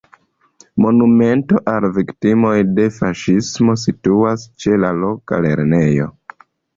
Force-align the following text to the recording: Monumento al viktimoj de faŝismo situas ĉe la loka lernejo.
Monumento 0.83 1.59
al 1.73 1.83
viktimoj 1.97 2.53
de 2.79 2.85
faŝismo 2.95 3.75
situas 3.81 4.47
ĉe 4.65 4.81
la 4.85 4.91
loka 5.03 5.41
lernejo. 5.47 6.09